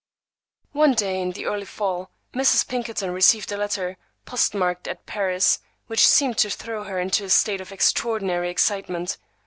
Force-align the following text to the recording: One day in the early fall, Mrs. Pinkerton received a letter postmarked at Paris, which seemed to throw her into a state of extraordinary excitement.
One 0.71 0.93
day 0.95 1.21
in 1.21 1.33
the 1.33 1.45
early 1.45 1.65
fall, 1.67 2.09
Mrs. 2.33 2.67
Pinkerton 2.67 3.11
received 3.11 3.51
a 3.51 3.57
letter 3.57 3.97
postmarked 4.25 4.87
at 4.87 5.05
Paris, 5.05 5.59
which 5.85 6.07
seemed 6.07 6.39
to 6.39 6.49
throw 6.49 6.85
her 6.85 6.99
into 6.99 7.23
a 7.23 7.29
state 7.29 7.61
of 7.61 7.71
extraordinary 7.71 8.49
excitement. 8.49 9.17